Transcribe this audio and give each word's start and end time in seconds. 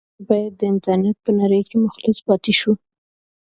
موږ 0.09 0.21
باید 0.29 0.53
د 0.59 0.61
انټرنيټ 0.71 1.17
په 1.25 1.31
نړۍ 1.39 1.61
کې 1.69 1.75
مخلص 1.85 2.17
پاتې 2.27 2.53
شو. 2.59 2.71